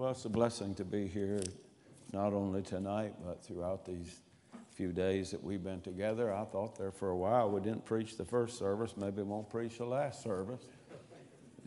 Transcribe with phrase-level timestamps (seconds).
[0.00, 1.42] Well, it's a blessing to be here,
[2.14, 4.22] not only tonight, but throughout these
[4.70, 6.32] few days that we've been together.
[6.32, 9.76] I thought there for a while we didn't preach the first service, maybe won't preach
[9.76, 10.62] the last service.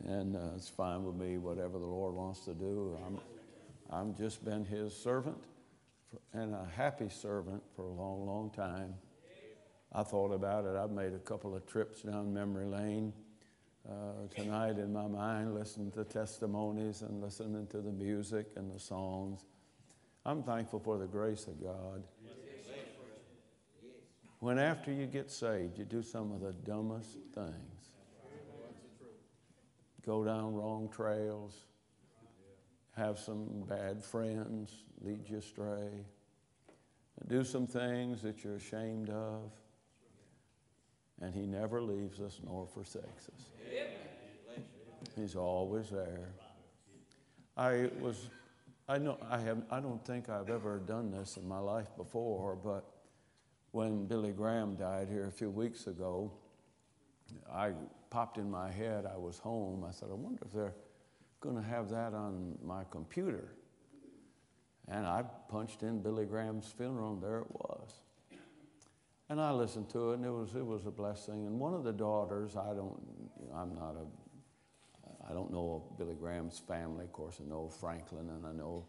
[0.08, 2.98] And uh, it's fine with me, whatever the Lord wants to do.
[3.06, 3.20] I'm,
[3.92, 5.38] I'm just been His servant
[6.10, 8.96] for, and a happy servant for a long, long time.
[9.94, 10.76] I thought about it.
[10.76, 13.14] I've made a couple of trips down memory lane
[13.90, 13.94] uh,
[14.34, 19.46] tonight in my mind, listening to testimonies and listening to the music and the songs.
[20.26, 22.04] I'm thankful for the grace of God.
[24.40, 27.92] When after you get saved, you do some of the dumbest things.
[30.06, 31.56] Go down wrong trails,
[32.96, 35.90] have some bad friends lead you astray,
[37.28, 39.52] do some things that you're ashamed of
[41.24, 43.46] and He never leaves us nor forsakes us.
[45.16, 46.34] He's always there.
[47.56, 48.30] I was,
[48.90, 52.56] I know, I have, I don't think I've ever done this in my life before,
[52.56, 52.84] but
[53.72, 56.32] when Billy Graham died here a few weeks ago,
[57.52, 57.72] I
[58.10, 59.06] popped in my head.
[59.06, 59.86] I was home.
[59.88, 60.76] I said, I wonder if they're
[61.42, 63.54] going to have that on my computer.
[64.88, 68.02] And I punched in Billy Graham's funeral, and there it was.
[69.34, 71.48] And I listened to it, and it was, it was a blessing.
[71.48, 73.02] And one of the daughters, I don't,
[73.42, 77.06] you know, I'm not a, I don't know Billy Graham's family.
[77.06, 78.86] Of course, I know Franklin, and I know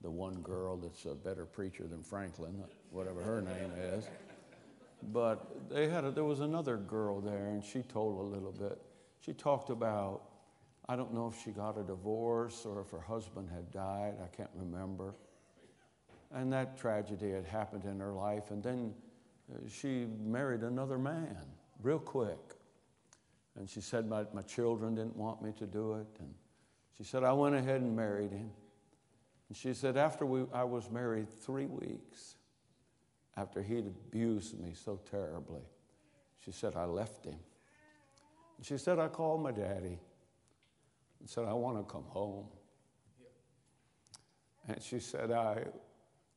[0.00, 4.04] the one girl that's a better preacher than Franklin, whatever her name is.
[5.12, 8.80] But they had a, there was another girl there, and she told a little bit.
[9.18, 10.22] She talked about,
[10.88, 14.14] I don't know if she got a divorce or if her husband had died.
[14.22, 15.16] I can't remember.
[16.32, 18.94] And that tragedy had happened in her life, and then
[19.70, 21.36] she married another man
[21.82, 22.38] real quick.
[23.56, 26.06] And she said, my, my children didn't want me to do it.
[26.20, 26.32] And
[26.96, 28.50] she said, I went ahead and married him.
[29.48, 32.36] And she said, after we, I was married three weeks,
[33.36, 35.62] after he'd abused me so terribly,
[36.44, 37.38] she said, I left him.
[38.58, 39.98] And she said, I called my daddy
[41.20, 42.46] and said, I want to come home.
[44.68, 45.64] And she said, I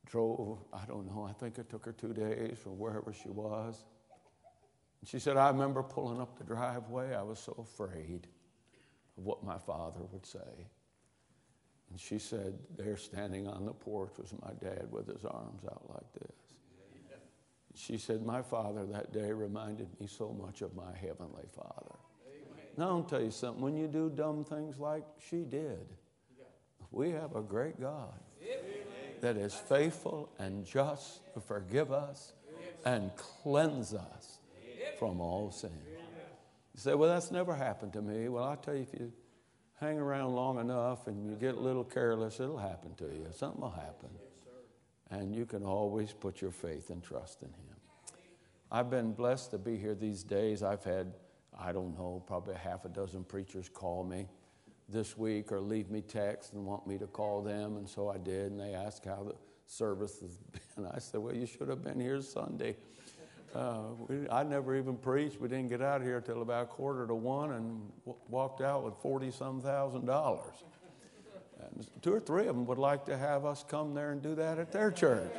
[0.06, 3.84] drove, I don't know, I think it took her two days from wherever she was.
[5.00, 7.14] And she said, I remember pulling up the driveway.
[7.14, 8.26] I was so afraid
[9.16, 10.68] of what my father would say.
[11.90, 15.82] And she said, there standing on the porch was my dad with his arms out
[15.88, 16.36] like this.
[17.74, 21.96] She said, My father that day reminded me so much of my heavenly father.
[22.76, 23.62] Now, I'll tell you something.
[23.62, 25.86] When you do dumb things like she did,
[26.90, 28.20] we have a great God
[29.22, 32.32] that is faithful and just to forgive us
[32.84, 34.38] and cleanse us
[34.98, 35.70] from all sin.
[36.74, 38.28] You say, Well, that's never happened to me.
[38.28, 39.12] Well, I'll tell you, if you
[39.80, 43.26] hang around long enough and you get a little careless, it'll happen to you.
[43.30, 44.10] Something will happen.
[45.10, 47.76] And you can always put your faith and trust in Him.
[48.72, 50.62] I've been blessed to be here these days.
[50.62, 51.12] I've had,
[51.56, 54.26] I don't know, probably half a dozen preachers call me
[54.92, 57.76] this week or leave me text and want me to call them.
[57.76, 58.52] And so I did.
[58.52, 59.34] And they asked how the
[59.66, 60.38] service has
[60.76, 60.86] been.
[60.86, 62.76] I said, Well, you should have been here Sunday.
[63.54, 65.38] Uh, we, I never even preached.
[65.38, 68.82] We didn't get out of here till about quarter to one and w- walked out
[68.82, 70.64] with 40 some thousand dollars.
[71.60, 74.34] And two or three of them would like to have us come there and do
[74.36, 75.30] that at their church.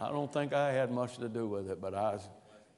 [0.00, 2.28] I don't think I had much to do with it, but I was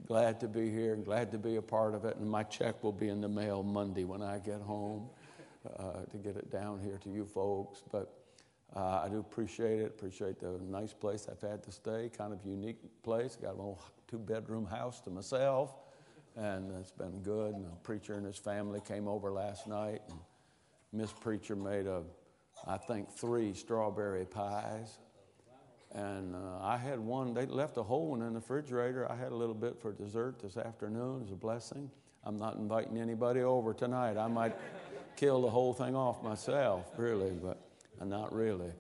[0.07, 2.17] glad to be here and glad to be a part of it.
[2.17, 5.09] And my check will be in the mail Monday when I get home
[5.67, 7.83] uh, to get it down here to you folks.
[7.91, 8.15] But
[8.77, 9.87] uh, I do appreciate it.
[9.87, 12.11] Appreciate the nice place I've had to stay.
[12.17, 13.37] Kind of unique place.
[13.37, 15.75] Got a little two bedroom house to myself,
[16.37, 17.55] and it's been good.
[17.55, 20.19] And the preacher and his family came over last night, and
[20.93, 22.03] Miss Preacher made a,
[22.67, 24.99] I think, three strawberry pies.
[25.93, 29.11] And uh, I had one, they left a whole one in the refrigerator.
[29.11, 31.91] I had a little bit for dessert this afternoon as a blessing.
[32.25, 34.19] I'm not inviting anybody over tonight.
[34.19, 34.55] I might
[35.19, 37.59] kill the whole thing off myself, really, but
[38.01, 38.71] uh, not really.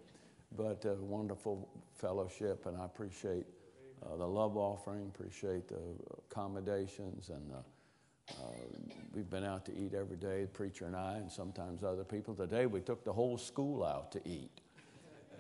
[0.57, 3.45] But uh, wonderful fellowship, and I appreciate
[4.05, 5.81] uh, the love offering, appreciate the
[6.31, 7.57] accommodations, and uh,
[8.31, 8.53] uh,
[9.13, 12.35] we've been out to eat every day, the preacher and I, and sometimes other people.
[12.35, 14.61] Today we took the whole school out to eat,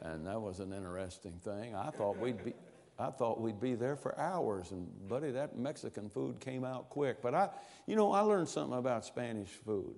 [0.03, 1.77] and that was an interesting thing.
[1.77, 2.55] I thought we'd be.
[3.00, 7.23] I thought we'd be there for hours, and buddy, that Mexican food came out quick.
[7.23, 7.50] But I,
[7.87, 9.95] you know, I learned something about Spanish food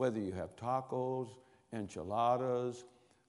[0.00, 1.28] whether you have tacos,
[1.74, 2.86] enchiladas,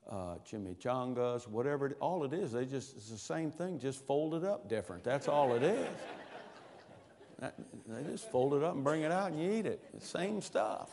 [0.10, 4.46] uh, chimichangas, whatever, it, all it is, they just, it's the same thing, just folded
[4.46, 5.04] up different.
[5.04, 5.88] That's all it is.
[7.40, 9.84] That, they just fold it up and bring it out and you eat it.
[9.94, 10.92] It's same stuff.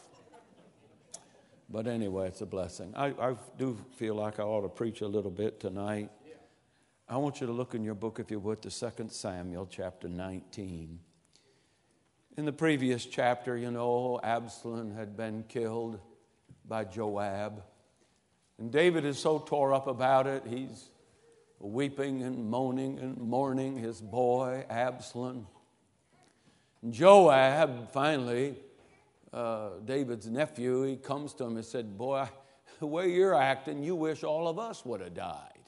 [1.70, 2.92] But anyway, it's a blessing.
[2.96, 6.10] I, I do feel like I ought to preach a little bit tonight.
[7.08, 10.08] I want you to look in your book, if you would, to 2 Samuel chapter
[10.08, 10.98] 19.
[12.38, 15.98] In the previous chapter, you know, Absalom had been killed
[16.64, 17.64] by Joab.
[18.58, 20.88] And David is so tore up about it, he's
[21.58, 25.48] weeping and moaning and mourning his boy, Absalom.
[26.80, 28.54] And Joab finally
[29.32, 32.28] uh, David's nephew, he comes to him and said, Boy,
[32.78, 35.58] the way you're acting, you wish all of us would have died.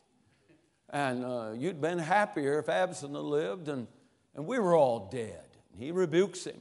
[0.89, 3.89] And uh, you'd been happier if Absalom lived, and,
[4.37, 5.50] and we were all dead.
[5.81, 6.61] He rebukes him.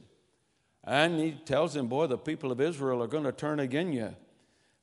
[0.82, 4.16] And he tells him, Boy, the people of Israel are going to turn against you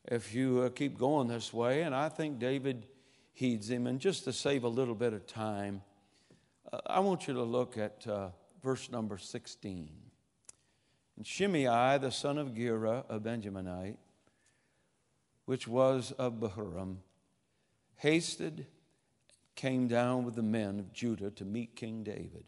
[0.06, 1.82] if you uh, keep going this way.
[1.82, 2.86] And I think David
[3.34, 3.88] heeds him.
[3.88, 5.82] And just to save a little bit of time,
[6.72, 8.30] uh, I want you to look at uh,
[8.64, 9.90] verse number 16.
[11.18, 13.98] And Shimei, the son of Gera, a Benjaminite,
[15.46, 16.98] which was of Bahurim,
[17.96, 18.68] hasted,
[19.56, 22.44] came down with the men of Judah to meet King David.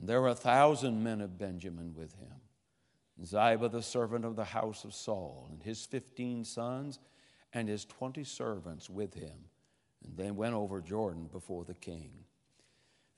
[0.00, 2.34] There were a thousand men of Benjamin with him.
[3.24, 7.00] Ziba, the servant of the house of Saul, and his fifteen sons,
[7.52, 9.46] and his twenty servants with him.
[10.04, 12.10] And they went over Jordan before the king.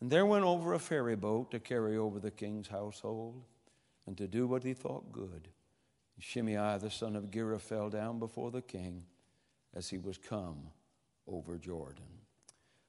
[0.01, 3.45] And there went over a ferry boat to carry over the king's household
[4.07, 5.49] and to do what he thought good.
[6.19, 9.05] Shimei, the son of Gera, fell down before the king
[9.75, 10.71] as he was come
[11.27, 12.05] over Jordan.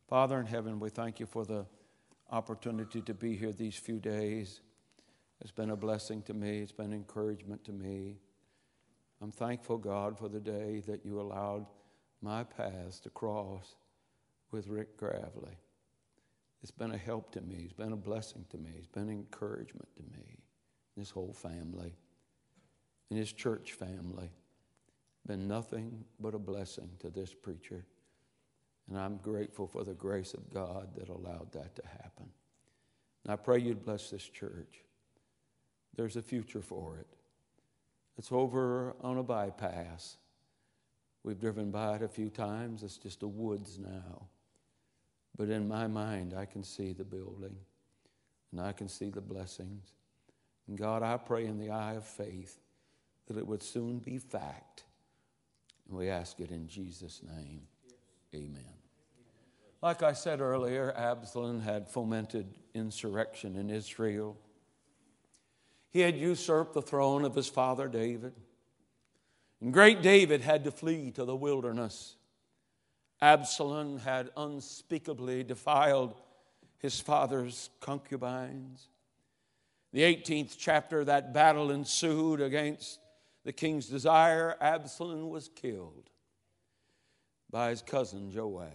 [0.07, 1.65] Father in heaven, we thank you for the
[2.31, 4.61] opportunity to be here these few days.
[5.41, 8.17] It's been a blessing to me, it's been encouragement to me.
[9.21, 11.65] I'm thankful, God, for the day that you allowed
[12.21, 13.75] my paths to cross
[14.51, 15.57] with Rick Gravely.
[16.61, 19.89] It's been a help to me, it's been a blessing to me, it's been encouragement
[19.95, 20.41] to me
[20.97, 21.93] his whole family,
[23.09, 24.31] and his church family.
[25.27, 27.85] Been nothing but a blessing to this preacher.
[28.91, 32.27] And I'm grateful for the grace of God that allowed that to happen.
[33.23, 34.83] And I pray you'd bless this church.
[35.95, 37.07] There's a future for it.
[38.17, 40.17] It's over on a bypass.
[41.23, 42.83] We've driven by it a few times.
[42.83, 44.27] It's just a woods now.
[45.37, 47.55] But in my mind, I can see the building
[48.51, 49.93] and I can see the blessings.
[50.67, 52.59] And God, I pray in the eye of faith
[53.27, 54.83] that it would soon be fact.
[55.87, 57.61] And we ask it in Jesus' name.
[58.33, 58.63] Amen.
[59.81, 64.37] Like I said earlier, Absalom had fomented insurrection in Israel.
[65.89, 68.33] He had usurped the throne of his father David.
[69.59, 72.15] And great David had to flee to the wilderness.
[73.21, 76.15] Absalom had unspeakably defiled
[76.77, 78.87] his father's concubines.
[79.93, 82.99] The 18th chapter, that battle ensued against
[83.43, 84.55] the king's desire.
[84.61, 86.10] Absalom was killed
[87.51, 88.71] by his cousin Joab.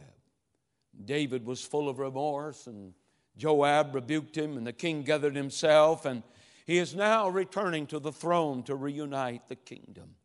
[1.04, 2.94] David was full of remorse, and
[3.36, 6.22] Joab rebuked him, and the king gathered himself, and
[6.66, 10.16] he is now returning to the throne to reunite the kingdom.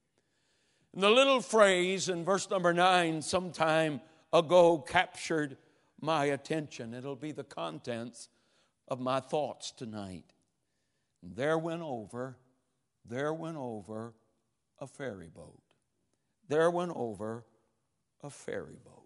[0.94, 4.01] And the little phrase in verse number nine, sometime
[4.33, 5.57] ago, captured
[6.01, 6.94] my attention.
[6.94, 8.30] It'll be the contents
[8.88, 10.33] of my thoughts tonight.
[11.24, 12.38] There went over,
[13.06, 14.13] there went over
[14.80, 15.62] a ferry boat.
[16.48, 17.45] There went over
[18.23, 19.05] a ferry boat.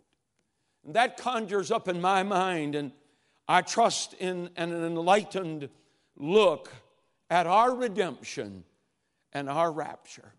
[0.86, 2.92] And that conjures up in my mind, and
[3.48, 5.70] I trust in an enlightened
[6.16, 6.72] look
[7.30, 8.64] at our redemption
[9.34, 10.34] and our rapture.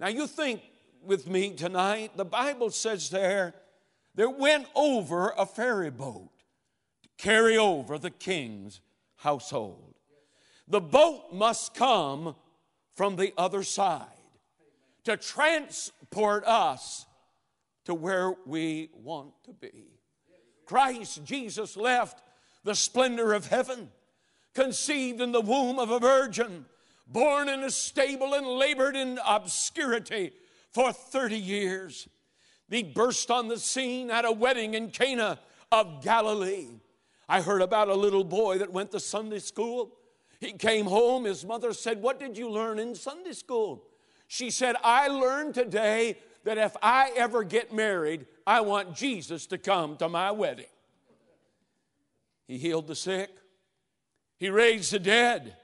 [0.00, 0.60] Now, you think
[1.04, 3.54] with me tonight, the Bible says there,
[4.14, 6.30] there went over a ferry boat
[7.02, 8.80] to carry over the king's
[9.16, 9.94] household.
[10.68, 12.34] The boat must come
[12.94, 14.06] from the other side
[15.04, 17.06] to transport us
[17.84, 19.88] to where we want to be.
[20.66, 22.22] Christ Jesus left
[22.62, 23.90] the splendor of heaven,
[24.54, 26.64] conceived in the womb of a virgin,
[27.06, 30.32] born in a stable and labored in obscurity
[30.72, 32.08] for 30 years.
[32.70, 35.38] He burst on the scene at a wedding in Cana
[35.70, 36.68] of Galilee.
[37.28, 39.96] I heard about a little boy that went to Sunday school
[40.44, 43.84] he came home, his mother said, What did you learn in Sunday school?
[44.26, 49.58] She said, I learned today that if I ever get married, I want Jesus to
[49.58, 50.66] come to my wedding.
[52.46, 53.30] He healed the sick,
[54.38, 55.56] He raised the dead,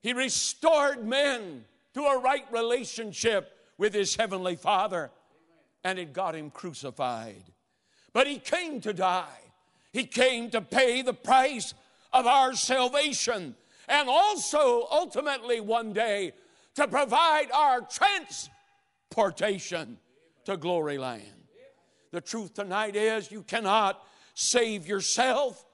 [0.00, 5.10] He restored men to a right relationship with His Heavenly Father,
[5.84, 7.42] and it got Him crucified.
[8.12, 9.40] But He came to die,
[9.92, 11.74] He came to pay the price
[12.12, 13.56] of our salvation
[13.88, 16.32] and also ultimately one day
[16.74, 17.82] to provide our
[19.16, 19.96] transportation
[20.44, 21.22] to glory land.
[22.12, 24.02] The truth tonight is you cannot
[24.34, 25.64] save yourself.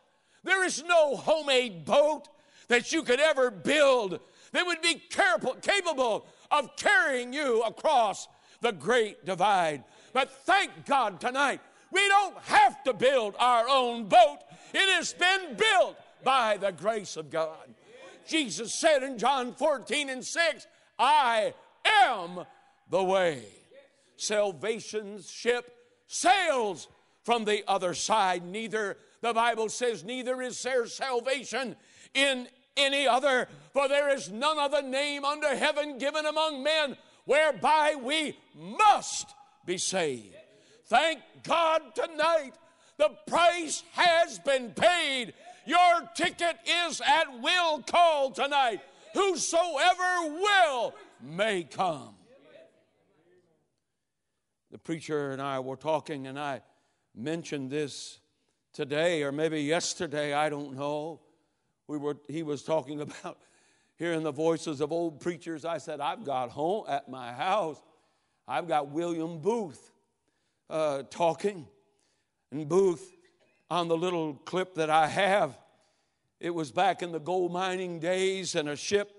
[0.44, 2.28] There is no homemade boat
[2.68, 4.20] that you could ever build
[4.52, 8.28] that would be capable of carrying you across
[8.60, 9.82] the great divide.
[10.12, 14.38] But thank God tonight, we don't have to build our own boat.
[14.72, 17.74] It has been built by the grace of God.
[18.26, 22.44] Jesus said in John 14 and 6, I am
[22.92, 23.42] the way.
[24.16, 25.74] Salvation's ship
[26.06, 26.88] sails
[27.24, 28.44] from the other side.
[28.44, 31.74] Neither, the Bible says, neither is there salvation
[32.12, 32.46] in
[32.76, 38.36] any other, for there is none other name under heaven given among men whereby we
[38.54, 39.34] must
[39.64, 40.36] be saved.
[40.84, 42.52] Thank God tonight
[42.98, 45.32] the price has been paid.
[45.64, 48.80] Your ticket is at will call tonight.
[49.14, 52.16] Whosoever will may come.
[54.72, 56.62] The preacher and I were talking, and I
[57.14, 58.20] mentioned this
[58.72, 61.20] today or maybe yesterday, I don't know.
[61.88, 63.38] We were, he was talking about
[63.96, 65.66] hearing the voices of old preachers.
[65.66, 67.76] I said, I've got home at my house,
[68.48, 69.92] I've got William Booth
[70.70, 71.66] uh, talking.
[72.50, 73.14] And Booth,
[73.70, 75.58] on the little clip that I have,
[76.40, 79.12] it was back in the gold mining days, and a ship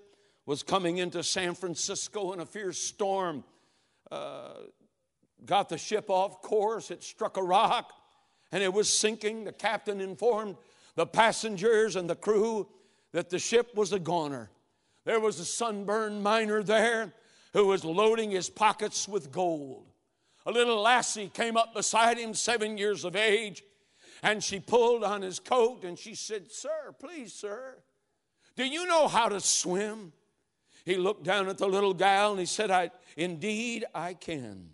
[0.46, 3.44] was coming into San Francisco, in a fierce storm
[4.10, 4.54] uh,
[5.44, 6.90] got the ship off course.
[6.90, 7.92] It struck a rock,
[8.52, 9.44] and it was sinking.
[9.44, 10.56] The captain informed
[10.94, 12.68] the passengers and the crew
[13.12, 14.50] that the ship was a goner.
[15.04, 17.12] There was a sunburned miner there
[17.52, 19.86] who was loading his pockets with gold.
[20.46, 23.62] A little lassie came up beside him, seven years of age,
[24.22, 27.76] and she pulled on his coat and she said, Sir, please, sir,
[28.56, 30.12] do you know how to swim?
[30.84, 34.70] He looked down at the little gal and he said, I, Indeed, I can.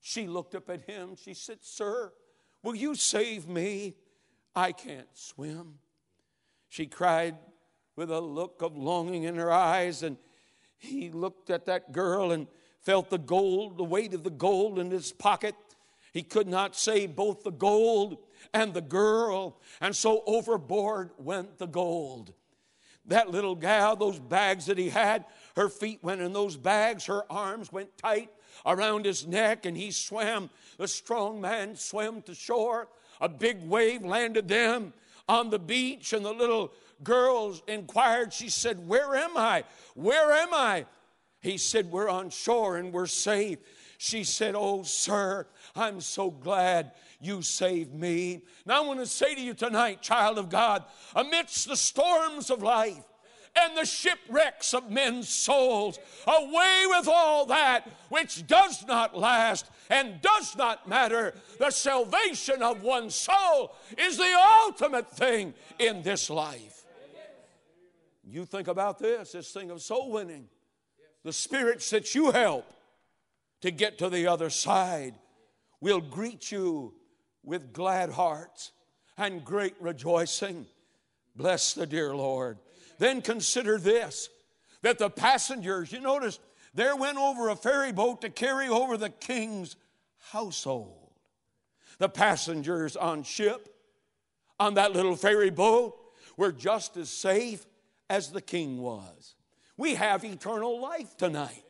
[0.00, 1.16] She looked up at him.
[1.16, 2.12] She said, Sir,
[2.62, 3.96] will you save me?
[4.54, 5.74] I can't swim.
[6.68, 7.36] She cried
[7.96, 10.16] with a look of longing in her eyes, and
[10.78, 12.46] he looked at that girl and
[12.80, 15.54] felt the gold, the weight of the gold in his pocket.
[16.12, 18.18] He could not save both the gold
[18.54, 22.32] and the girl, and so overboard went the gold.
[23.06, 25.24] That little gal, those bags that he had,
[25.56, 28.30] her feet went in those bags, her arms went tight
[28.66, 30.50] around his neck, and he swam.
[30.78, 32.88] The strong man swam to shore.
[33.20, 34.92] A big wave landed them
[35.28, 39.64] on the beach, and the little girl inquired, She said, Where am I?
[39.94, 40.86] Where am I?
[41.40, 43.58] He said, We're on shore and we're safe.
[43.98, 48.42] She said, Oh, sir, I'm so glad you saved me.
[48.64, 52.62] Now, I want to say to you tonight, child of God, amidst the storms of
[52.62, 53.04] life,
[53.56, 55.98] and the shipwrecks of men's souls.
[56.26, 61.34] Away with all that which does not last and does not matter.
[61.58, 66.84] The salvation of one soul is the ultimate thing in this life.
[68.24, 70.48] You think about this, this thing of soul winning.
[71.24, 72.64] The spirits that you help
[73.60, 75.14] to get to the other side
[75.80, 76.94] will greet you
[77.42, 78.72] with glad hearts
[79.16, 80.66] and great rejoicing.
[81.36, 82.58] Bless the dear Lord.
[83.00, 84.28] Then consider this
[84.82, 86.38] that the passengers, you notice,
[86.74, 89.74] there went over a ferry boat to carry over the king's
[90.18, 91.10] household.
[91.98, 93.74] The passengers on ship,
[94.58, 95.98] on that little ferry boat,
[96.36, 97.66] were just as safe
[98.10, 99.34] as the king was.
[99.78, 101.64] We have eternal life tonight.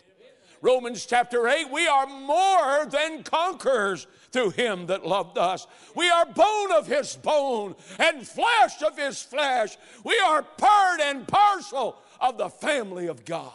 [0.62, 5.66] Romans chapter 8, we are more than conquerors through him that loved us.
[5.94, 9.76] We are bone of his bone and flesh of his flesh.
[10.04, 13.52] We are part and parcel of the family of God.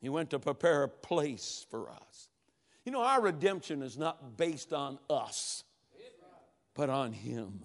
[0.00, 2.28] He went to prepare a place for us.
[2.84, 5.64] You know, our redemption is not based on us,
[6.74, 7.64] but on him.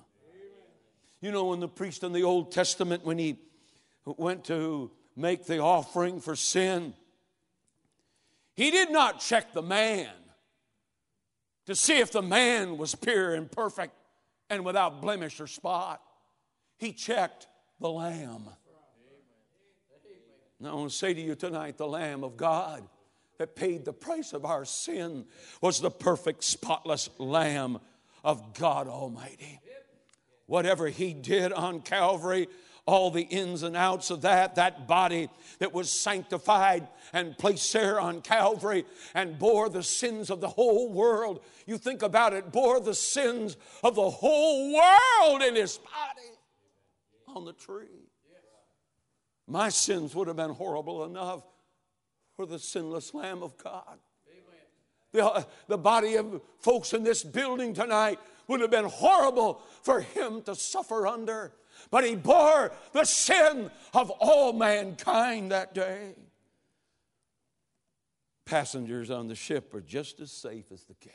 [1.20, 3.38] You know, when the priest in the Old Testament, when he
[4.05, 6.96] went to make the offering for sin,
[8.55, 10.10] he did not check the man
[11.71, 13.93] to see if the man was pure and perfect
[14.49, 16.01] and without blemish or spot.
[16.77, 17.47] He checked
[17.79, 18.49] the lamb.
[20.59, 22.83] Now, I want to say to you tonight the Lamb of God
[23.39, 25.25] that paid the price of our sin
[25.59, 27.79] was the perfect, spotless Lamb
[28.23, 29.59] of God Almighty.
[30.45, 32.47] Whatever He did on Calvary
[32.85, 38.00] all the ins and outs of that, that body that was sanctified and placed there
[38.00, 41.43] on Calvary and bore the sins of the whole world.
[41.67, 47.45] You think about it, bore the sins of the whole world in his body on
[47.45, 47.85] the tree.
[49.47, 51.43] My sins would have been horrible enough
[52.35, 54.00] for the sinless Lamb of God.
[55.11, 60.01] The, uh, the body of folks in this building tonight would have been horrible for
[60.01, 61.51] him to suffer under.
[61.89, 66.15] But he bore the sin of all mankind that day.
[68.45, 71.13] Passengers on the ship are just as safe as the king.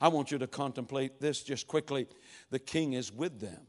[0.00, 2.06] I want you to contemplate this just quickly.
[2.50, 3.66] The king is with them.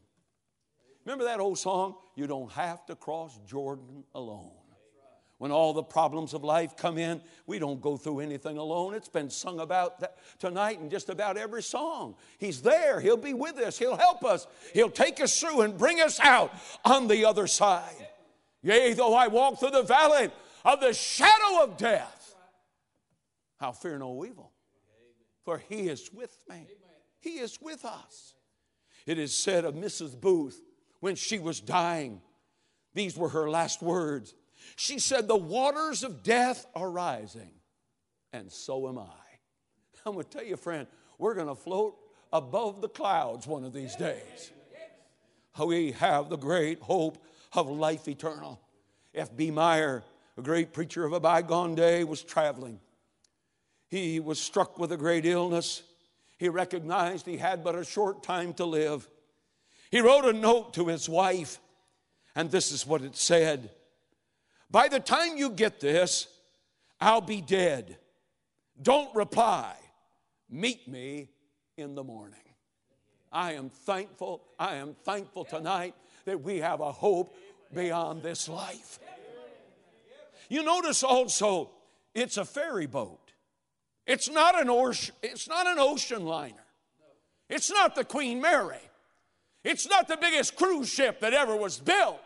[1.04, 1.96] Remember that old song?
[2.16, 4.52] You don't have to cross Jordan alone.
[5.38, 8.94] When all the problems of life come in, we don't go through anything alone.
[8.94, 10.02] It's been sung about
[10.38, 12.14] tonight in just about every song.
[12.38, 13.00] He's there.
[13.00, 13.78] He'll be with us.
[13.78, 14.46] He'll help us.
[14.72, 16.52] He'll take us through and bring us out
[16.84, 18.06] on the other side.
[18.62, 20.30] Yea, though I walk through the valley
[20.64, 22.34] of the shadow of death,
[23.60, 24.52] I'll fear no evil,
[25.44, 26.66] for He is with me.
[27.20, 28.34] He is with us.
[29.06, 30.18] It is said of Mrs.
[30.18, 30.62] Booth
[31.00, 32.22] when she was dying,
[32.94, 34.34] these were her last words.
[34.76, 37.50] She said, The waters of death are rising,
[38.32, 39.10] and so am I.
[40.06, 40.86] I'm going to tell you, friend,
[41.18, 41.96] we're going to float
[42.32, 44.52] above the clouds one of these days.
[45.64, 48.60] We have the great hope of life eternal.
[49.14, 49.52] F.B.
[49.52, 50.02] Meyer,
[50.36, 52.80] a great preacher of a bygone day, was traveling.
[53.88, 55.84] He was struck with a great illness.
[56.36, 59.08] He recognized he had but a short time to live.
[59.92, 61.60] He wrote a note to his wife,
[62.34, 63.70] and this is what it said
[64.70, 66.28] by the time you get this,
[67.00, 67.98] I'll be dead.
[68.80, 69.74] Don't reply.
[70.50, 71.28] Meet me
[71.76, 72.38] in the morning.
[73.32, 74.42] I am thankful.
[74.58, 75.94] I am thankful tonight
[76.24, 77.36] that we have a hope
[77.72, 78.98] beyond this life.
[80.48, 81.70] You notice also,
[82.14, 83.32] it's a ferry boat.
[84.06, 86.54] It's not an ocean, it's not an ocean liner.
[87.48, 88.78] It's not the Queen Mary.
[89.62, 92.20] It's not the biggest cruise ship that ever was built.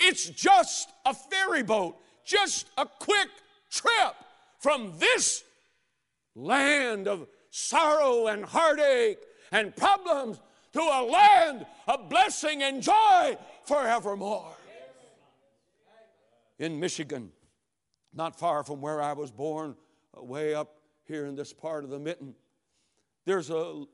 [0.00, 3.28] It's just a ferry boat, just a quick
[3.70, 4.14] trip
[4.58, 5.44] from this
[6.34, 9.18] land of sorrow and heartache
[9.52, 10.40] and problems
[10.72, 14.52] to a land of blessing and joy forevermore.
[16.58, 17.32] In Michigan,
[18.14, 19.76] not far from where I was born,
[20.16, 22.34] uh, way up here in this part of the mitten,
[23.24, 23.84] there's a,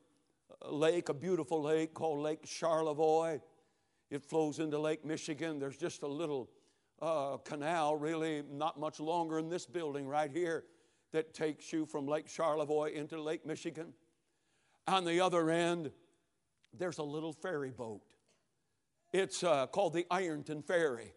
[0.62, 3.40] a lake, a beautiful lake called Lake Charlevoix.
[4.10, 5.58] It flows into Lake Michigan.
[5.58, 6.48] There's just a little
[7.02, 10.64] uh, canal, really not much longer in this building right here,
[11.12, 13.92] that takes you from Lake Charlevoix into Lake Michigan.
[14.86, 15.90] On the other end,
[16.76, 18.02] there's a little ferry boat.
[19.12, 21.12] It's uh, called the Ironton Ferry.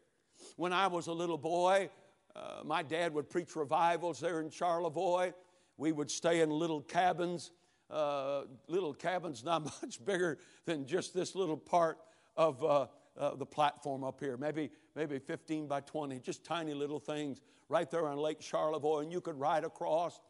[0.55, 1.89] When I was a little boy,
[2.35, 5.33] uh, my dad would preach revivals there in Charlevoix.
[5.77, 7.51] We would stay in little cabins,
[7.89, 11.97] uh, little cabins not much bigger than just this little part
[12.39, 16.99] of uh, uh, the platform up here, maybe, maybe 15 by 20, just tiny little
[16.99, 19.01] things right there on Lake Charlevoix.
[19.01, 20.21] And you could ride across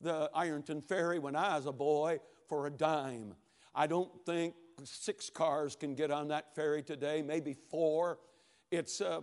[0.00, 3.34] the Ironton Ferry when I was a boy for a dime.
[3.74, 8.20] I don't think six cars can get on that ferry today, maybe four.
[8.70, 9.22] It's uh,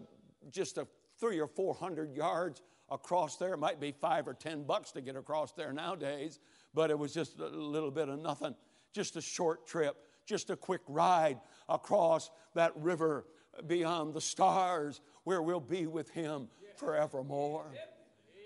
[0.51, 0.85] just a
[1.19, 3.53] three or four hundred yards across there.
[3.53, 6.39] It might be five or ten bucks to get across there nowadays,
[6.73, 8.53] but it was just a little bit of nothing.
[8.93, 13.25] Just a short trip, just a quick ride across that river
[13.67, 17.65] beyond the stars where we'll be with him forevermore.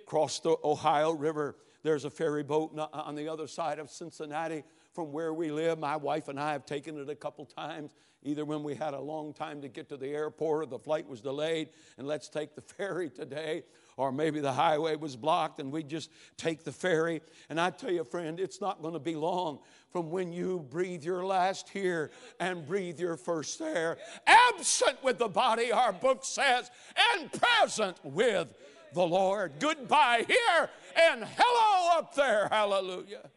[0.04, 4.63] Across the Ohio River, there's a ferry boat on the other side of Cincinnati
[4.94, 5.78] from where we live.
[5.80, 9.00] My wife and I have taken it a couple times, either when we had a
[9.00, 12.56] long time to get to the airport or the flight was delayed, and let's take
[12.56, 13.63] the ferry today,
[13.98, 17.22] or maybe the highway was blocked and we'd just take the ferry.
[17.50, 19.60] And I tell you, friend, it's not going to be long
[19.92, 23.98] from when you breathe your last here and breathe your first there.
[24.26, 26.70] Absent with the body, our book says,
[27.14, 28.48] and present with
[28.94, 29.54] the Lord.
[29.60, 30.70] Goodbye here
[31.10, 32.48] and hello up there.
[32.50, 33.30] Hallelujah.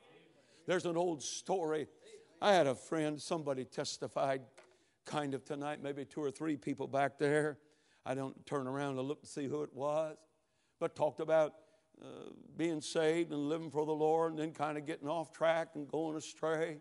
[0.66, 1.88] There's an old story.
[2.42, 4.42] I had a friend, somebody testified
[5.06, 7.58] kind of tonight, maybe two or three people back there.
[8.04, 10.16] I don't turn around to look to see who it was,
[10.80, 11.54] but talked about
[12.02, 15.68] uh, being saved and living for the Lord and then kind of getting off track
[15.74, 16.78] and going astray.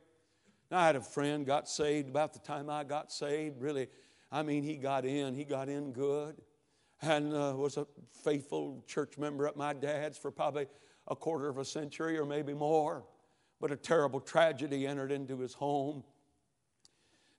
[0.72, 3.62] Now, I had a friend got saved about the time I got saved.
[3.62, 3.90] Really,
[4.32, 6.36] I mean, he got in, he got in good,
[7.02, 7.86] and uh, was a
[8.24, 10.68] faithful church member at my dad's for probably
[11.08, 13.04] a quarter of a century or maybe more.
[13.60, 16.04] But a terrible tragedy entered into his home.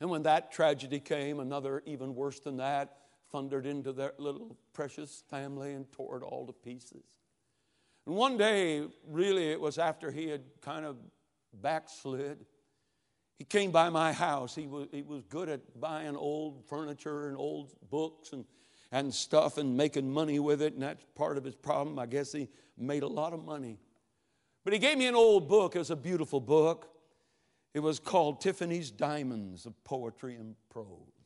[0.01, 2.97] And when that tragedy came, another even worse than that
[3.31, 7.05] thundered into their little precious family and tore it all to pieces.
[8.07, 10.97] And one day, really, it was after he had kind of
[11.55, 12.45] backslid.
[13.39, 14.55] He came by my house.
[14.55, 18.45] He was, he was good at buying old furniture and old books and,
[18.93, 21.99] and stuff and making money with it, and that's part of his problem.
[21.99, 23.79] I guess he made a lot of money.
[24.65, 25.75] But he gave me an old book.
[25.75, 26.89] It was a beautiful book.
[27.73, 31.20] It was called Tiffany's Diamonds of Poetry and Prose.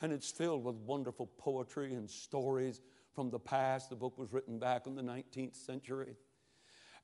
[0.00, 2.80] And it's filled with wonderful poetry and stories
[3.14, 3.90] from the past.
[3.90, 6.16] The book was written back in the 19th century.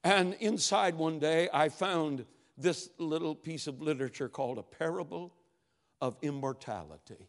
[0.04, 2.24] And inside one day, I found
[2.56, 5.34] this little piece of literature called A Parable
[6.00, 7.28] of Immortality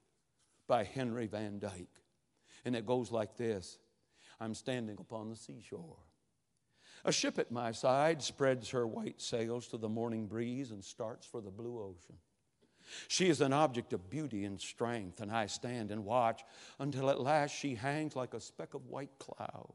[0.68, 1.88] by Henry Van Dyke.
[2.64, 3.80] And it goes like this
[4.40, 5.98] I'm standing upon the seashore.
[7.06, 11.26] A ship at my side spreads her white sails to the morning breeze and starts
[11.26, 12.18] for the blue ocean.
[13.08, 16.44] She is an object of beauty and strength, and I stand and watch
[16.80, 19.74] until at last she hangs like a speck of white cloud,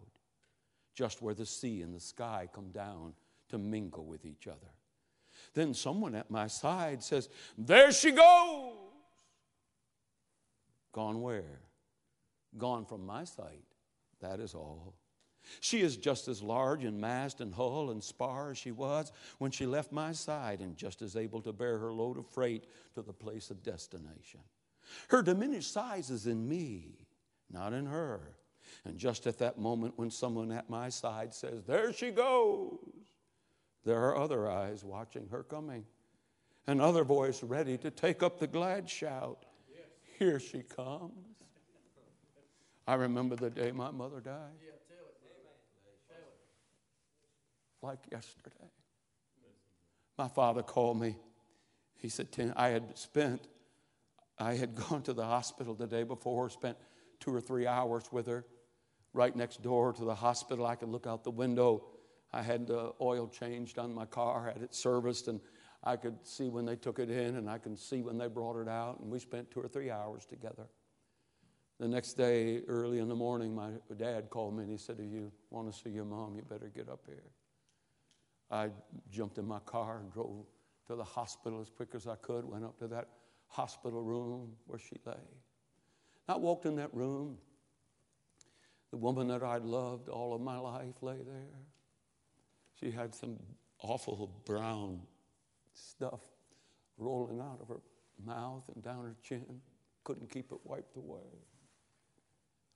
[0.94, 3.14] just where the sea and the sky come down
[3.48, 4.72] to mingle with each other.
[5.54, 8.74] Then someone at my side says, There she goes!
[10.92, 11.60] Gone where?
[12.58, 13.64] Gone from my sight.
[14.20, 14.94] That is all.
[15.58, 19.50] She is just as large in mast and hull and spar as she was when
[19.50, 23.02] she left my side, and just as able to bear her load of freight to
[23.02, 24.40] the place of destination.
[25.08, 27.06] Her diminished size is in me,
[27.50, 28.36] not in her.
[28.84, 32.78] And just at that moment when someone at my side says, There she goes,
[33.84, 35.84] there are other eyes watching her coming,
[36.66, 39.44] another voice ready to take up the glad shout,
[40.18, 41.12] Here she comes.
[42.86, 44.70] I remember the day my mother died
[47.82, 48.70] like yesterday.
[50.18, 51.16] My father called me.
[51.96, 53.48] He said, I had spent,
[54.38, 56.76] I had gone to the hospital the day before, spent
[57.20, 58.44] two or three hours with her
[59.12, 60.66] right next door to the hospital.
[60.66, 61.84] I could look out the window.
[62.32, 65.40] I had the oil changed on my car, had it serviced, and
[65.82, 68.60] I could see when they took it in and I could see when they brought
[68.60, 69.00] it out.
[69.00, 70.66] And we spent two or three hours together.
[71.78, 75.10] The next day, early in the morning, my dad called me and he said, If
[75.10, 77.22] you want to see your mom, you better get up here.
[78.50, 78.70] I
[79.10, 80.46] jumped in my car and drove
[80.88, 83.08] to the hospital as quick as I could, went up to that
[83.46, 85.14] hospital room where she lay.
[86.28, 87.38] I walked in that room.
[88.90, 91.60] The woman that I'd loved all of my life lay there.
[92.80, 93.38] She had some
[93.80, 95.00] awful brown
[95.72, 96.20] stuff
[96.98, 97.80] rolling out of her
[98.24, 99.60] mouth and down her chin.
[100.02, 101.20] Couldn't keep it wiped away.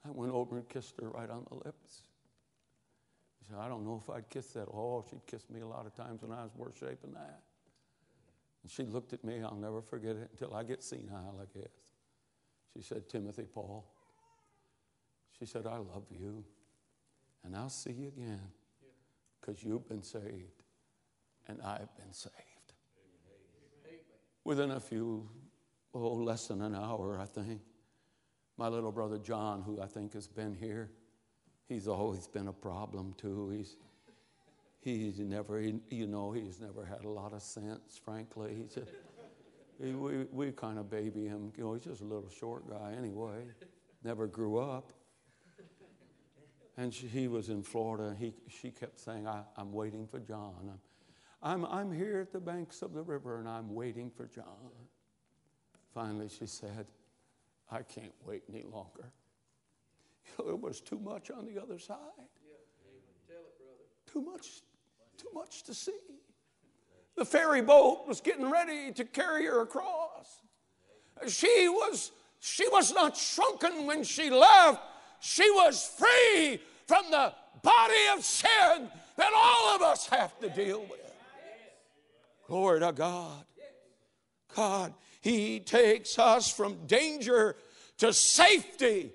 [0.07, 2.05] I went over and kissed her right on the lips.
[3.49, 4.69] Said, I don't know if I'd kiss that.
[4.73, 7.43] Oh, she'd kissed me a lot of times when I was worse shape than that.
[8.63, 11.69] And she looked at me, I'll never forget it until I get senile, I guess.
[12.75, 13.85] She said, Timothy Paul,
[15.39, 16.45] she said, I love you,
[17.45, 18.41] and I'll see you again
[19.41, 20.63] because you've been saved
[21.47, 22.33] and I've been saved.
[24.45, 25.29] Within a few,
[25.95, 27.61] oh, less than an hour, I think,
[28.57, 30.91] my little brother John, who I think has been here,
[31.69, 33.51] he's always been a problem too.
[33.51, 33.77] He's,
[34.81, 38.55] he's never, you know, he's never had a lot of sense, frankly.
[38.57, 38.79] He's
[39.83, 41.53] he, we, we kind of baby him.
[41.57, 43.45] You know, he's just a little short guy anyway.
[44.05, 44.93] Never grew up.
[46.77, 48.17] And she, he was in Florida.
[48.19, 50.71] He, she kept saying, I, am waiting for John.
[51.43, 54.45] I'm, I'm, I'm here at the banks of the river and I'm waiting for John.
[55.93, 56.87] Finally, she said,
[57.71, 59.13] I can't wait any longer.
[60.39, 61.99] It was too much on the other side.
[64.13, 64.63] Too much,
[65.17, 65.93] too much to see.
[67.17, 70.43] The ferry boat was getting ready to carry her across.
[71.29, 74.81] She was, she was not shrunken when she left.
[75.21, 77.33] She was free from the
[77.63, 81.01] body of sin that all of us have to deal with.
[82.47, 83.45] Glory to God.
[84.55, 87.57] God, He takes us from danger
[87.99, 89.13] to safety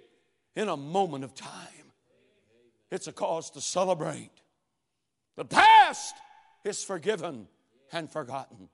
[0.56, 1.94] in a moment of time.
[2.92, 4.32] It's a cause to celebrate.
[5.36, 6.16] The past
[6.64, 7.48] is forgiven
[7.92, 8.70] and forgotten.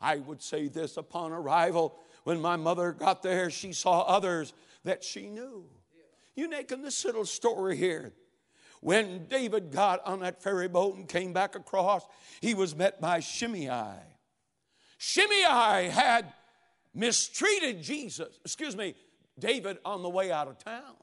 [0.00, 1.98] I would say this upon arrival.
[2.24, 4.52] When my mother got there, she saw others
[4.84, 5.64] that she knew.
[6.36, 8.12] You making this little story here.
[8.80, 12.04] When David got on that ferry boat and came back across,
[12.40, 13.96] he was met by Shimei.
[14.98, 16.32] Shimei had
[16.94, 18.94] mistreated Jesus, excuse me,
[19.38, 20.96] David on the way out of town.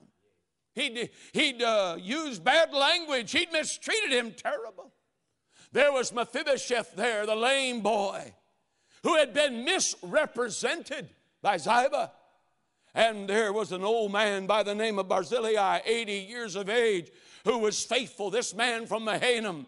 [0.74, 3.32] He'd, he'd uh, used bad language.
[3.32, 4.92] He'd mistreated him terrible.
[5.72, 8.34] There was Mephibosheth there, the lame boy,
[9.04, 11.10] who had been misrepresented
[11.42, 12.12] by Ziba.
[12.94, 17.10] And there was an old man by the name of Barzillai, 80 years of age,
[17.46, 19.66] who was faithful, this man from Mahanaim.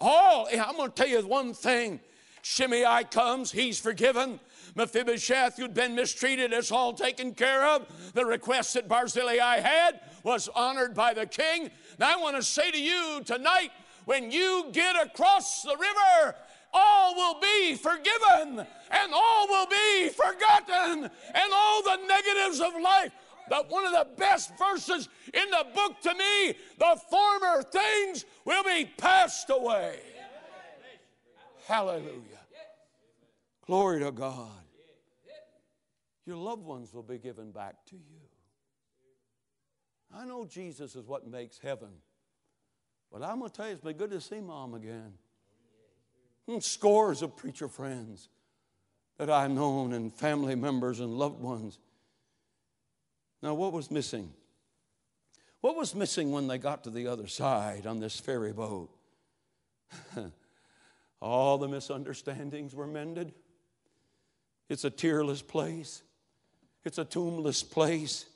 [0.00, 2.00] All, I'm going to tell you one thing.
[2.44, 4.38] Shimei comes, he's forgiven.
[4.74, 7.86] Mephibosheth, who'd been mistreated, is all taken care of.
[8.12, 11.70] The request that Barzillai had was honored by the king.
[11.98, 13.70] Now I want to say to you tonight,
[14.04, 16.36] when you get across the river,
[16.74, 23.12] all will be forgiven and all will be forgotten and all the negatives of life.
[23.48, 28.64] But one of the best verses in the book to me the former things will
[28.64, 30.13] be passed away.
[31.66, 32.40] Hallelujah.
[33.66, 34.48] Glory to God.
[36.26, 38.20] Your loved ones will be given back to you.
[40.14, 41.90] I know Jesus is what makes heaven.
[43.12, 45.14] But I'm going to tell you, it's been good to see mom again.
[46.46, 48.28] And scores of preacher friends
[49.18, 51.78] that I've known, and family members and loved ones.
[53.42, 54.32] Now, what was missing?
[55.60, 58.90] What was missing when they got to the other side on this ferry boat?
[61.24, 63.32] All the misunderstandings were mended.
[64.68, 66.02] It's a tearless place,
[66.84, 68.26] it's a tombless place,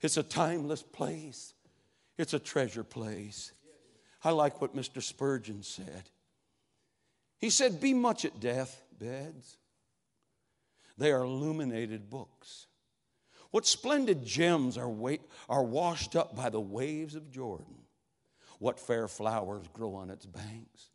[0.00, 1.52] it's a timeless place,
[2.16, 3.50] it's a treasure place.
[4.22, 5.02] I like what Mr.
[5.02, 6.10] Spurgeon said.
[7.38, 9.56] He said, Be much at death beds.
[10.96, 12.66] They are illuminated books.
[13.50, 15.16] What splendid gems are, wa-
[15.48, 17.78] are washed up by the waves of Jordan.
[18.60, 20.90] What fair flowers grow on its banks.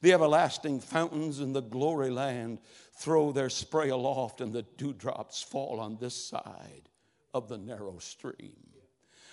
[0.00, 2.58] The everlasting fountains in the glory land
[2.94, 6.88] throw their spray aloft, and the dewdrops fall on this side
[7.34, 8.68] of the narrow stream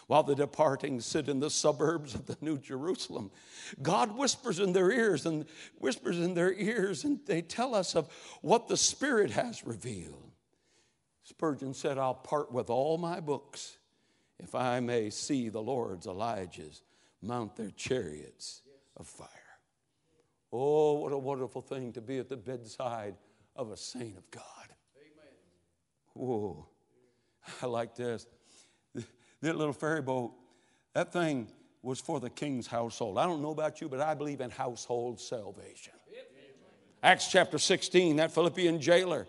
[0.08, 3.32] while the departing sit in the suburbs of the New Jerusalem.
[3.82, 5.46] God whispers in their ears and
[5.80, 8.08] whispers in their ears, and they tell us of
[8.42, 10.32] what the Spirit has revealed.
[11.24, 13.78] Spurgeon said, I'll part with all my books
[14.38, 16.82] if I may see the Lord's Elijahs
[17.22, 18.62] mount their chariots
[18.96, 19.30] of fire.
[20.58, 23.16] Oh, what a wonderful thing to be at the bedside
[23.56, 24.44] of a saint of God.
[24.98, 25.34] Amen.
[26.14, 26.68] Whoa.
[27.62, 28.28] I like this
[29.46, 30.34] that little ferry boat,
[30.94, 31.48] that thing
[31.82, 33.18] was for the king's household.
[33.18, 35.94] I don't know about you, but I believe in household salvation.
[37.04, 39.28] Acts chapter 16, that Philippian jailer,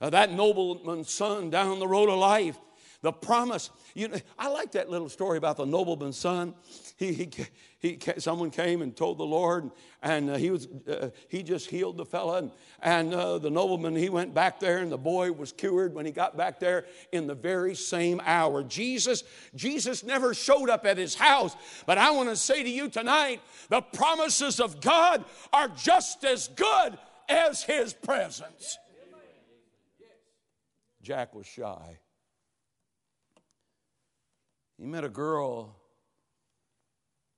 [0.00, 2.58] uh, that nobleman's son down the road of life,
[3.00, 3.70] the promise.
[3.94, 6.54] You know, I like that little story about the nobleman's son.
[6.96, 7.30] He, he,
[7.78, 9.70] he, someone came and told the Lord,
[10.02, 12.38] and uh, he, was, uh, he just healed the fella.
[12.38, 12.50] And,
[12.82, 16.12] and uh, the nobleman, he went back there, and the boy was cured when he
[16.12, 18.64] got back there in the very same hour.
[18.64, 19.22] Jesus,
[19.54, 21.54] Jesus never showed up at his house.
[21.86, 26.48] But I want to say to you tonight the promises of God are just as
[26.48, 28.76] good as his presence.
[31.00, 31.98] Jack was shy.
[34.78, 35.76] He met a girl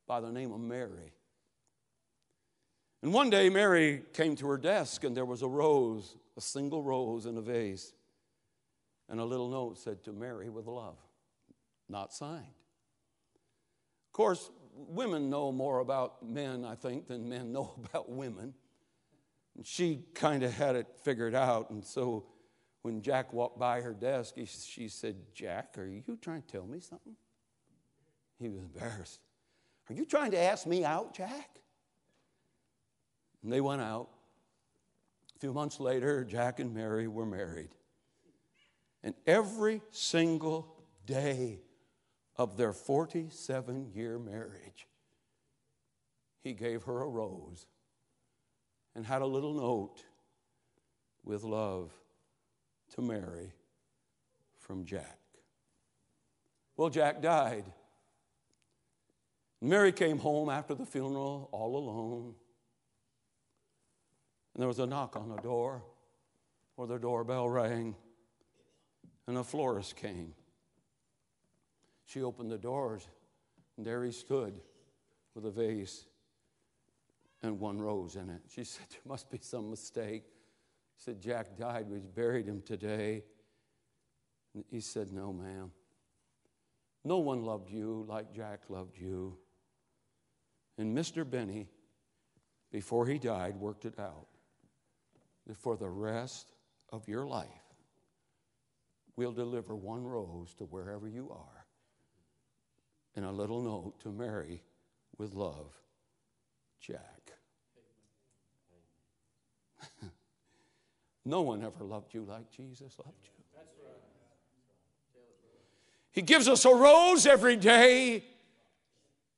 [0.07, 1.13] by the name of Mary.
[3.03, 6.83] And one day, Mary came to her desk, and there was a rose, a single
[6.83, 7.95] rose in a vase.
[9.09, 10.97] And a little note said, To Mary with love,
[11.89, 12.45] not signed.
[14.09, 18.53] Of course, women know more about men, I think, than men know about women.
[19.57, 21.71] And she kind of had it figured out.
[21.71, 22.27] And so
[22.83, 26.67] when Jack walked by her desk, he, she said, Jack, are you trying to tell
[26.67, 27.17] me something?
[28.41, 29.21] He was embarrassed.
[29.89, 31.51] Are you trying to ask me out, Jack?
[33.43, 34.09] And they went out.
[35.37, 37.71] A few months later, Jack and Mary were married.
[39.03, 40.75] And every single
[41.07, 41.61] day
[42.37, 44.87] of their 47 year marriage,
[46.43, 47.67] he gave her a rose
[48.95, 50.03] and had a little note
[51.25, 51.93] with love
[52.95, 53.53] to Mary
[54.59, 55.19] from Jack.
[56.77, 57.65] Well, Jack died.
[59.63, 62.35] Mary came home after the funeral all alone.
[64.55, 65.83] And there was a knock on the door,
[66.77, 67.95] or the doorbell rang,
[69.27, 70.35] and a florist came.
[72.07, 73.07] She opened the doors,
[73.77, 74.61] and there he stood
[75.35, 76.07] with a vase
[77.43, 78.43] and one rose in it.
[78.49, 80.25] She said, There must be some mistake.
[80.97, 81.89] She said, Jack died.
[81.89, 83.25] We buried him today.
[84.55, 85.71] And he said, No, ma'am.
[87.05, 89.39] No one loved you like Jack loved you.
[90.79, 91.29] And Mr.
[91.29, 91.69] Benny,
[92.73, 94.29] before he died, worked it out
[95.47, 96.53] that for the rest
[96.91, 97.49] of your life,
[99.17, 101.67] we'll deliver one rose to wherever you are
[103.17, 104.63] and a little note to Mary
[105.19, 105.75] with love,
[106.81, 107.33] Jack.
[111.25, 113.31] no one ever loved you like Jesus loved you.
[116.13, 118.25] He gives us a rose every day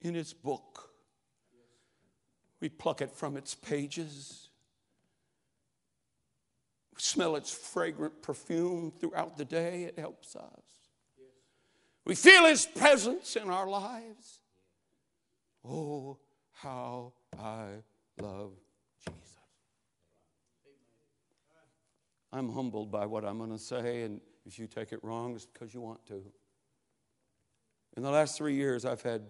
[0.01, 0.82] in his book.
[2.63, 4.49] We pluck it from its pages.
[6.95, 9.83] We smell its fragrant perfume throughout the day.
[9.83, 10.63] It helps us.
[12.05, 14.39] We feel His presence in our lives.
[15.65, 16.19] Oh,
[16.53, 17.67] how I
[18.21, 18.53] love
[19.05, 19.37] Jesus.
[22.33, 25.47] I'm humbled by what I'm going to say, and if you take it wrong, it's
[25.47, 26.23] because you want to.
[27.97, 29.23] In the last three years, I've had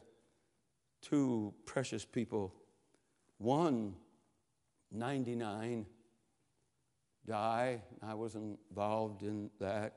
[1.00, 2.54] two precious people.
[3.42, 3.96] One,
[4.92, 5.84] 99,
[7.26, 7.82] die.
[8.00, 9.94] I was involved in that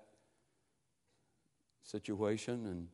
[1.84, 2.88] situation, and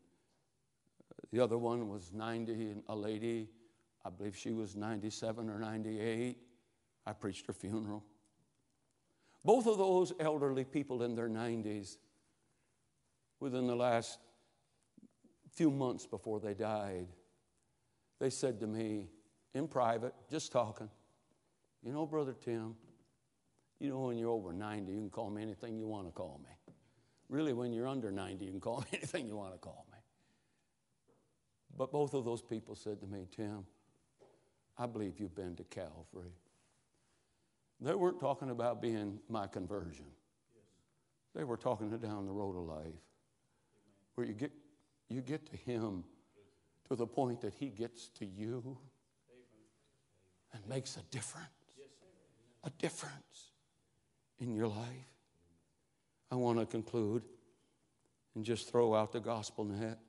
[1.31, 3.47] the other one was 90, a lady,
[4.03, 6.37] I believe she was 97 or 98.
[7.05, 8.03] I preached her funeral.
[9.45, 11.95] Both of those elderly people in their 90s,
[13.39, 14.19] within the last
[15.53, 17.07] few months before they died,
[18.19, 19.07] they said to me
[19.53, 20.89] in private, just talking,
[21.83, 22.75] You know, Brother Tim,
[23.79, 26.39] you know, when you're over 90, you can call me anything you want to call
[26.43, 26.73] me.
[27.29, 29.97] Really, when you're under 90, you can call me anything you want to call me.
[31.75, 33.65] But both of those people said to me, Tim,
[34.77, 36.35] I believe you've been to Calvary.
[37.79, 40.05] They weren't talking about being my conversion.
[41.33, 42.93] They were talking down the road of life
[44.15, 44.51] where you get,
[45.09, 46.03] you get to Him
[46.89, 48.77] to the point that He gets to you
[50.53, 51.47] and makes a difference.
[52.63, 53.51] A difference
[54.39, 55.11] in your life.
[56.31, 57.23] I want to conclude
[58.35, 59.99] and just throw out the gospel net.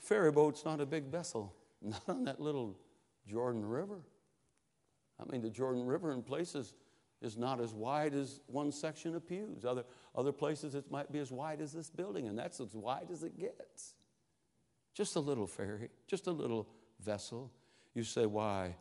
[0.00, 2.76] Ferry boat's not a big vessel, not on that little
[3.26, 4.00] Jordan River.
[5.18, 6.74] I mean, the Jordan River in places
[7.22, 9.64] is not as wide as one section of pews.
[9.64, 13.08] Other, other places it might be as wide as this building, and that's as wide
[13.10, 13.94] as it gets.
[14.94, 16.68] Just a little ferry, just a little
[17.00, 17.50] vessel.
[17.94, 18.76] You say, why?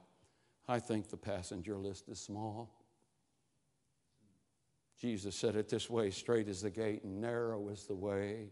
[0.68, 2.72] I think the passenger list is small.
[5.00, 8.52] Jesus said it this way straight is the gate, and narrow is the way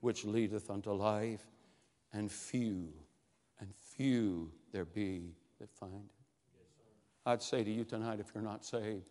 [0.00, 1.46] which leadeth unto life,
[2.12, 2.88] and few,
[3.60, 6.10] and few there be that find it.
[7.24, 9.04] I'd say to you tonight, if you're not saved,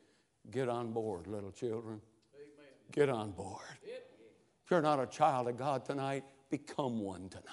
[0.49, 2.01] get on board, little children.
[2.91, 3.61] Get on board.
[3.83, 7.45] If you're not a child of God tonight, become one tonight.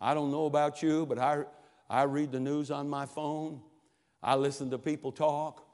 [0.00, 1.44] I don't know about you, but I,
[1.88, 3.60] I read the news on my phone.
[4.22, 5.66] I listen to people talk.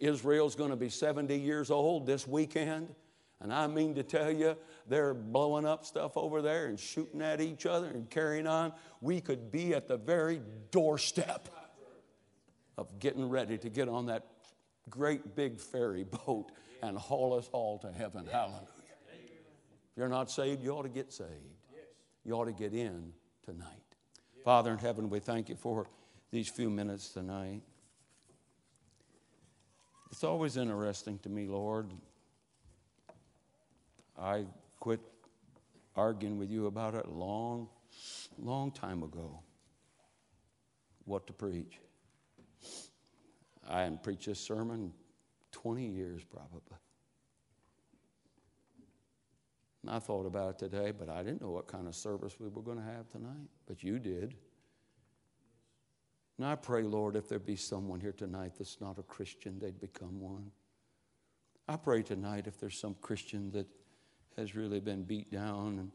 [0.00, 2.94] Israel's going to be 70 years old this weekend.
[3.42, 7.40] And I mean to tell you, they're blowing up stuff over there and shooting at
[7.40, 8.72] each other and carrying on.
[9.00, 11.48] We could be at the very doorstep
[12.76, 14.26] of getting ready to get on that
[14.90, 18.26] great big ferry boat and haul us all to heaven.
[18.30, 18.66] Hallelujah.
[19.12, 21.30] If you're not saved, you ought to get saved.
[22.24, 23.12] You ought to get in
[23.44, 23.66] tonight.
[24.44, 25.86] Father in heaven, we thank you for
[26.30, 27.62] these few minutes tonight.
[30.10, 31.90] It's always interesting to me, Lord.
[34.18, 34.44] I
[34.78, 35.00] quit
[35.96, 37.68] arguing with you about it long,
[38.38, 39.40] long time ago.
[41.04, 41.78] What to preach.
[43.68, 44.92] I hadn't preached this sermon
[45.52, 46.76] 20 years probably.
[49.82, 52.48] And I thought about it today, but I didn't know what kind of service we
[52.48, 53.48] were going to have tonight.
[53.66, 54.34] But you did.
[56.40, 59.78] And I pray, Lord, if there be someone here tonight that's not a Christian, they'd
[59.78, 60.50] become one.
[61.68, 63.66] I pray tonight if there's some Christian that
[64.38, 65.90] has really been beat down and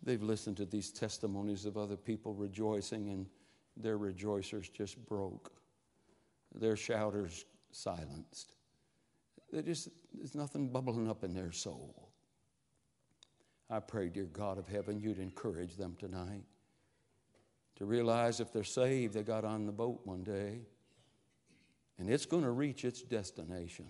[0.00, 3.26] they've listened to these testimonies of other people rejoicing and
[3.76, 5.50] their rejoicers just broke,
[6.54, 8.52] their shouters silenced.
[9.64, 12.08] Just, there's nothing bubbling up in their soul.
[13.68, 16.44] I pray, dear God of heaven, you'd encourage them tonight
[17.76, 20.60] to realize if they're saved, they got on the boat one day
[21.98, 23.86] and it's going to reach its destination.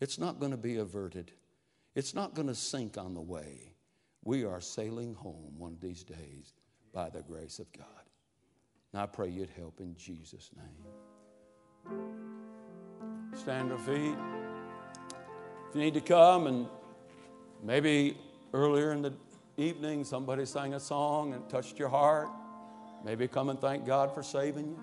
[0.00, 1.32] It's not going to be averted,
[1.94, 3.72] it's not going to sink on the way.
[4.24, 6.54] We are sailing home one of these days
[6.92, 7.86] by the grace of God.
[8.92, 10.84] And I pray you'd help in Jesus' name.
[13.34, 14.16] Stand your feet.
[15.68, 16.66] If you need to come and
[17.62, 18.16] maybe
[18.52, 19.12] earlier in the
[19.56, 22.28] evening somebody sang a song and touched your heart.
[23.08, 24.78] Maybe come and thank God for saving you.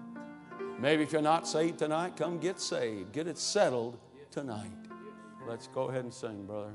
[0.80, 3.12] Maybe if you're not saved tonight, come get saved.
[3.12, 4.00] Get it settled
[4.32, 4.72] tonight.
[5.48, 6.72] Let's go ahead and sing, brother.